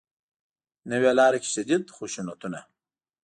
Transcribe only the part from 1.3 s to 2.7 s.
کې شدید خشونتونه